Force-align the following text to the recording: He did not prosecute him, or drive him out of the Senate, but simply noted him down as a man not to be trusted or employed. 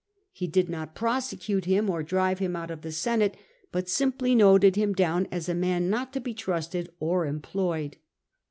He 0.31 0.47
did 0.47 0.67
not 0.67 0.95
prosecute 0.95 1.65
him, 1.65 1.87
or 1.87 2.01
drive 2.01 2.39
him 2.39 2.55
out 2.55 2.71
of 2.71 2.81
the 2.81 2.91
Senate, 2.91 3.37
but 3.71 3.87
simply 3.87 4.33
noted 4.33 4.75
him 4.75 4.93
down 4.93 5.27
as 5.31 5.47
a 5.47 5.53
man 5.53 5.91
not 5.91 6.11
to 6.13 6.19
be 6.19 6.33
trusted 6.33 6.89
or 6.99 7.27
employed. 7.27 7.97